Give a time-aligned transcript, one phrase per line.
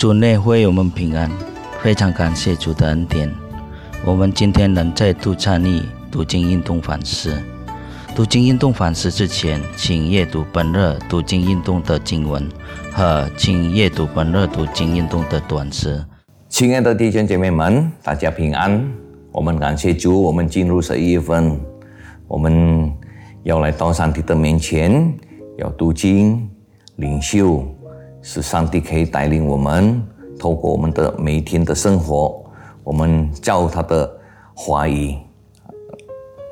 [0.00, 1.30] 主内会我们平安，
[1.82, 3.30] 非常感谢主的恩典。
[4.02, 7.38] 我们今天能再度参与读经运动反思。
[8.14, 12.48] 读经运动反思之前，请阅读本日读经运动的经文
[12.90, 16.02] 和请阅读本日读经运动的短诗。
[16.48, 18.82] 亲爱的弟兄姐妹们，大家平安。
[19.30, 21.60] 我们感谢主，我们进入十一月份，
[22.26, 22.90] 我们
[23.42, 25.12] 要来到上帝的面前，
[25.58, 26.48] 要读经、
[26.96, 27.62] 领袖。
[28.22, 30.02] 使上帝可以带领我们，
[30.38, 32.44] 透过我们的每一天的生活，
[32.84, 34.10] 我们叫他的
[34.54, 35.16] 话语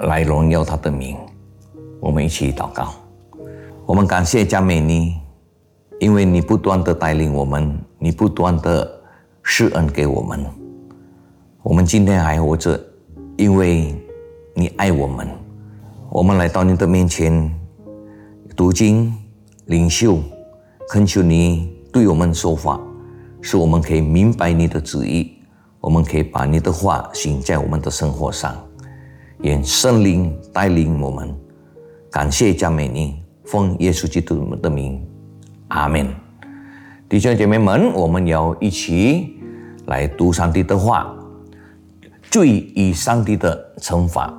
[0.00, 1.16] 来荣耀他的名。
[2.00, 2.94] 我们一起祷告，
[3.84, 5.16] 我们感谢加美尼，
[5.98, 8.88] 因为你不断的带领我们，你不断的
[9.42, 10.44] 施恩给我们，
[11.62, 12.80] 我们今天还活着，
[13.36, 13.94] 因为
[14.54, 15.28] 你爱我们。
[16.10, 17.54] 我们来到你的面前，
[18.56, 19.12] 读经
[19.66, 20.18] 领袖。
[20.88, 22.80] 恳求你对我们说话，
[23.42, 25.36] 使我们可以明白你的旨意，
[25.82, 28.56] 我们可以把你的话行在我们的生活上。
[29.42, 31.36] 愿圣灵带领我们。
[32.10, 34.98] 感谢加美尼，奉耶稣基督的名，
[35.68, 36.08] 阿门。
[37.06, 39.36] 弟兄姐妹们，我们要一起
[39.88, 41.14] 来读上帝的话。
[42.30, 44.32] 罪与上帝的惩罚，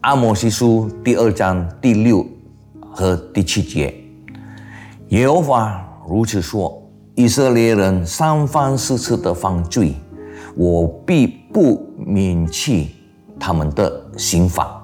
[0.00, 2.26] 阿摩西书第二章第六
[2.90, 3.94] 和第七节，
[5.10, 5.88] 耶和华。
[6.08, 6.82] 如此说，
[7.14, 9.94] 以色列人三番四次的犯罪，
[10.56, 12.90] 我必不免弃
[13.38, 14.82] 他们的刑罚，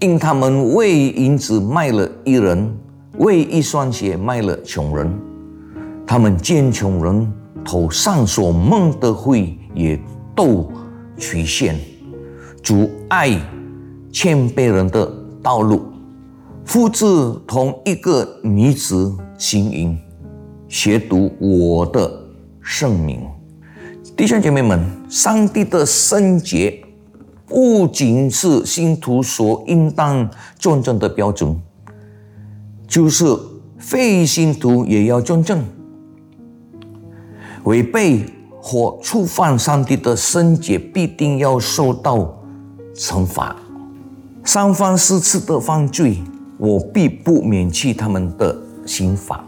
[0.00, 2.76] 因他们为银子卖了一人，
[3.18, 5.16] 为一双鞋卖了穷人。
[6.06, 7.32] 他们见穷人
[7.64, 9.96] 头上所蒙的灰也
[10.34, 10.68] 都
[11.16, 11.78] 曲线，
[12.60, 13.40] 阻碍
[14.10, 15.08] 谦卑人的
[15.40, 15.82] 道路，
[16.64, 17.06] 复制
[17.46, 19.96] 同一个女子行淫。
[20.70, 22.08] 亵渎我的
[22.60, 23.26] 圣名，
[24.16, 26.80] 弟兄姐妹们，上帝的圣洁
[27.44, 31.60] 不仅是信徒所应当尊重的标准，
[32.86, 33.24] 就是
[33.78, 35.60] 非信徒也要尊重。
[37.64, 38.24] 违背
[38.62, 42.40] 或触犯上帝的圣洁，必定要受到
[42.94, 43.56] 惩罚。
[44.44, 46.18] 三番四次的犯罪，
[46.58, 48.56] 我必不免弃他们的
[48.86, 49.44] 刑罚。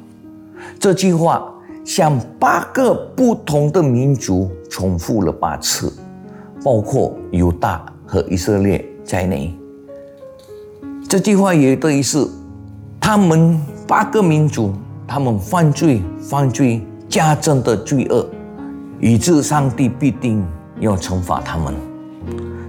[0.83, 1.49] 这句话
[1.85, 5.93] 向八个不同的民族重复了八次，
[6.65, 9.57] 包括犹大和以色列在内。
[11.09, 12.29] 这句话也的意思，
[12.99, 13.57] 他们
[13.87, 14.75] 八个民族，
[15.07, 18.27] 他们犯罪，犯罪加增的罪恶，
[18.99, 20.45] 以致上帝必定
[20.81, 21.73] 要惩罚他们。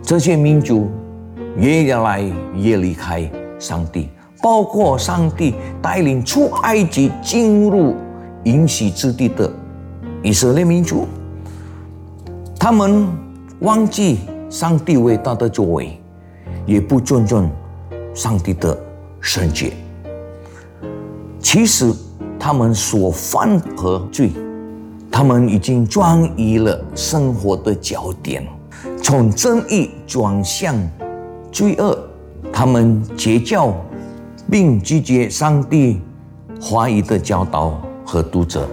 [0.04, 0.88] 这些民族
[1.58, 2.22] 越来
[2.54, 4.08] 越离开上帝。
[4.42, 7.96] 包括上帝带领出埃及进入
[8.44, 9.52] 应许之地的
[10.22, 11.08] 以色列民族，
[12.60, 13.08] 他们
[13.60, 16.00] 忘记上帝伟大的作为，
[16.66, 17.50] 也不尊重
[18.14, 18.78] 上帝的
[19.22, 19.74] 圣洁。
[21.40, 21.92] 其实
[22.40, 24.32] 他们所犯的罪，
[25.10, 28.46] 他们已经转移了生活的焦点，
[29.02, 30.76] 从正义转向
[31.52, 31.98] 罪恶。
[32.52, 33.74] 他们结教。
[34.52, 36.02] 并拒绝上帝
[36.62, 37.82] 怀疑的教导
[38.14, 38.70] 和读者，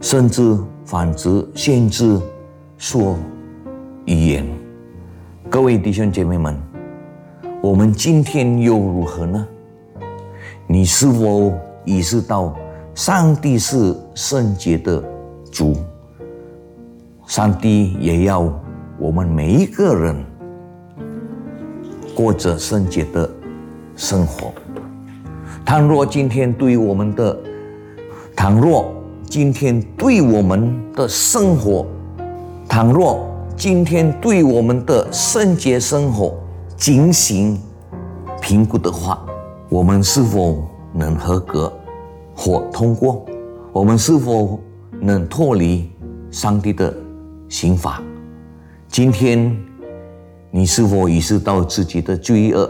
[0.00, 2.16] 甚至反之限制
[2.78, 3.16] 说
[4.04, 4.46] 语言。
[5.48, 6.56] 各位弟兄姐妹们，
[7.60, 9.44] 我们今天又如何呢？
[10.68, 11.52] 你是否
[11.84, 12.54] 意识到
[12.94, 15.02] 上帝是圣洁的
[15.50, 15.74] 主？
[17.26, 18.48] 上帝也要
[18.96, 20.14] 我们每一个人
[22.14, 23.28] 过着圣洁的。
[23.96, 24.52] 生活。
[25.66, 27.36] 倘若今天对我们的，
[28.42, 28.90] 倘若
[29.26, 31.86] 今天对我们的生活，
[32.66, 36.34] 倘若今天对我们的圣洁生活
[36.74, 37.60] 进行
[38.40, 39.22] 评估的话，
[39.68, 40.64] 我们是否
[40.94, 41.70] 能合格
[42.34, 43.26] 或通过？
[43.74, 44.58] 我们是否
[44.98, 45.90] 能脱离
[46.30, 46.94] 上帝的
[47.46, 48.02] 刑罚？
[48.88, 49.54] 今天
[50.50, 52.66] 你是否意识到自己的罪恶？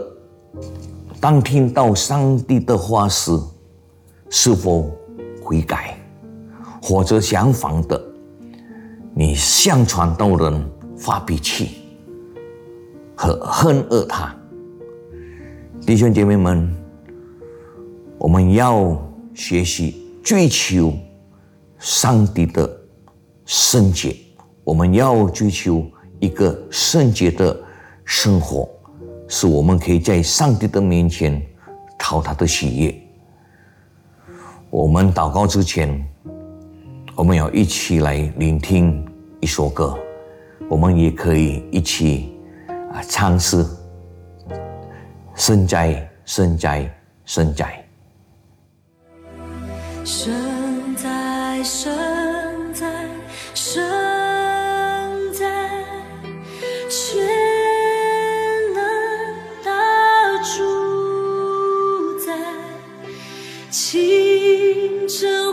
[1.21, 3.31] 当听到上帝的话时，
[4.31, 4.91] 是否
[5.51, 5.99] 悔改，
[6.81, 8.01] 或者相反的，
[9.13, 11.71] 你向传道人发脾气
[13.17, 14.33] 和恨恶他？
[15.85, 16.73] 弟兄姐妹们，
[18.17, 18.97] 我们要
[19.35, 20.95] 学习追求
[21.81, 22.71] 上帝的
[23.45, 24.15] 圣洁，
[24.63, 25.85] 我们要追求
[26.21, 27.61] 一个圣洁的
[28.05, 28.69] 生活。
[29.27, 31.43] 是我们可以在上帝的面前
[31.99, 33.10] 讨他的喜悦。
[34.71, 36.09] 我们祷告之前，
[37.17, 39.05] 我们要一起来聆听
[39.41, 39.99] 一首歌，
[40.69, 42.33] 我们也可以一起
[42.93, 43.67] 啊唱诗。
[45.35, 46.89] 圣哉，圣哉，
[47.25, 47.85] 圣哉！
[50.05, 52.10] 圣哉，圣
[65.11, 65.50] 成。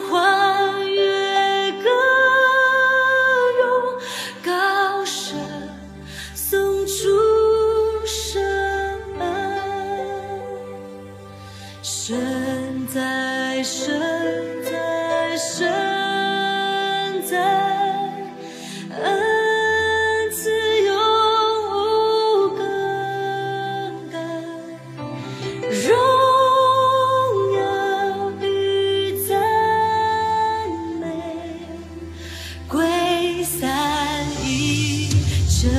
[35.68, 35.74] 深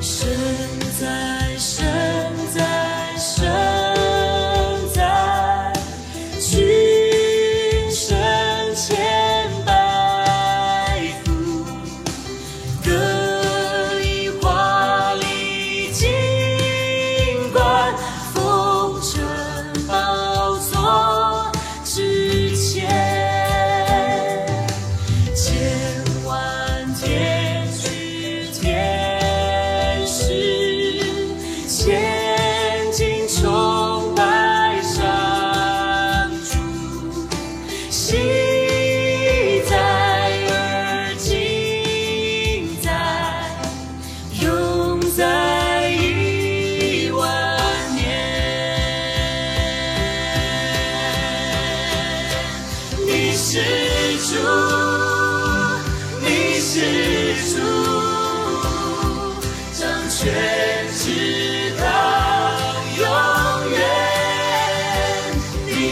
[0.00, 0.33] 深。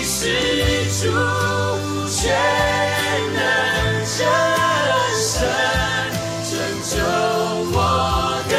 [0.04, 0.26] 是
[1.00, 1.10] 主，
[2.08, 2.34] 全
[3.34, 3.38] 能
[4.04, 4.19] 真
[5.16, 5.49] 神，
[6.50, 6.52] 拯
[6.82, 6.99] 救
[7.72, 7.76] 我
[8.50, 8.52] 的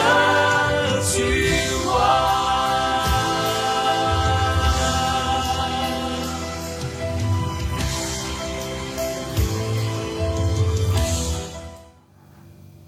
[1.12, 1.14] 君
[1.86, 1.92] 王。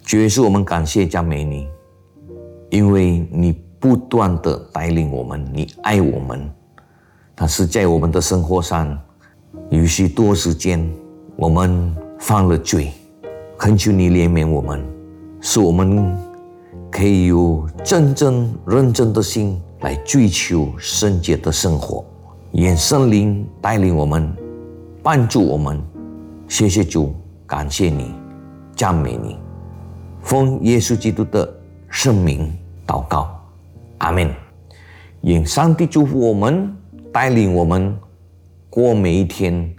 [0.05, 1.67] 主耶稣，我们感谢赞美你，
[2.69, 6.49] 因为你不断的带领我们，你爱我们。
[7.35, 8.97] 但是在我们的生活上，
[9.69, 10.89] 有许多时间
[11.35, 12.91] 我们犯了罪，
[13.57, 14.81] 恳求你怜悯我们，
[15.41, 16.17] 使我们
[16.89, 22.05] 可以有真正认真的心来追求圣洁的生活。
[22.53, 24.33] 愿圣灵带领我们，
[25.03, 25.81] 帮助我们。
[26.47, 27.13] 谢谢主，
[27.45, 28.13] 感谢你，
[28.77, 29.37] 赞美你。
[30.21, 31.53] 奉耶稣基督的
[31.89, 32.49] 圣名
[32.87, 33.37] 祷告，
[33.97, 34.33] 阿门。
[35.21, 36.73] 愿上帝祝福我们，
[37.15, 37.97] 带领我们
[38.69, 39.73] 过每一天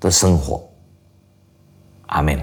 [0.00, 0.68] 的生活，
[2.06, 2.36] 阿门。